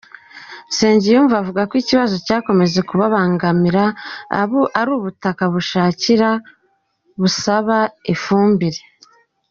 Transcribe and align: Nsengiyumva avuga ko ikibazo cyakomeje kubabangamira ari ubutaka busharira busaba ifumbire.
Nsengiyumva 0.69 1.35
avuga 1.41 1.61
ko 1.69 1.73
ikibazo 1.83 2.15
cyakomeje 2.25 2.79
kubabangamira 2.89 3.83
ari 4.79 4.91
ubutaka 4.97 5.43
busharira 5.53 6.31
busaba 7.21 7.77
ifumbire. 8.15 8.81